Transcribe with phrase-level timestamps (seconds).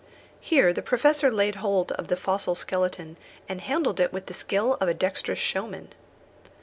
[0.39, 3.17] Here the Professor laid hold of the fossil skeleton,
[3.47, 5.93] and handled it with the skill of a dexterous showman.